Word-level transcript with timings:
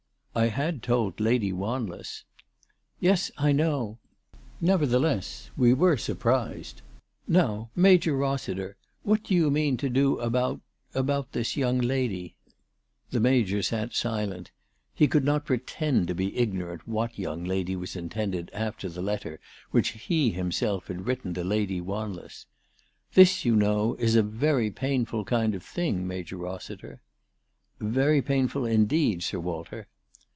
"I 0.43 0.47
had 0.47 0.81
told 0.81 1.19
Lady 1.19 1.51
Waniess." 1.51 2.23
"Yes; 3.01 3.31
I 3.37 3.51
know. 3.51 3.97
Nevertheless 4.61 5.51
we 5.57 5.73
were 5.73 5.97
surprised. 5.97 6.81
Now, 7.27 7.69
Major 7.75 8.13
Eossiter, 8.13 8.75
what 9.03 9.23
do 9.23 9.35
you 9.35 9.51
mean 9.51 9.75
to 9.75 9.89
do 9.89 10.19
about, 10.21 10.61
396 10.93 10.93
ALICE 10.93 10.93
DUGDALE. 10.93 11.03
about, 11.03 11.25
about 11.27 11.31
this 11.33 11.57
young 11.57 11.79
lady?" 11.81 12.35
The 13.11 13.19
Major 13.19 13.61
sat 13.61 13.93
silent. 13.93 14.51
He 14.95 15.09
could 15.09 15.25
not 15.25 15.43
pretend 15.43 16.07
to 16.07 16.15
be 16.15 16.37
ignorant 16.37 16.87
what 16.87 17.19
young 17.19 17.43
lady 17.43 17.75
was 17.75 17.97
intended 17.97 18.49
after 18.53 18.87
the 18.87 19.01
letter 19.01 19.37
which 19.71 19.89
he 19.89 20.29
had 20.29 20.37
himself 20.37 20.85
written 20.87 21.33
to 21.33 21.43
Lady 21.43 21.81
Wanless." 21.81 22.45
This, 23.15 23.43
you 23.43 23.57
know, 23.57 23.95
is 23.95 24.15
a 24.15 24.23
very 24.23 24.71
painful 24.71 25.25
kind 25.25 25.53
of 25.53 25.61
thing, 25.61 26.07
Major 26.07 26.37
Rossiter." 26.37 27.01
"Very 27.81 28.21
painful 28.21 28.65
indeed, 28.65 29.23
Sir 29.23 29.37
Walter." 29.41 29.87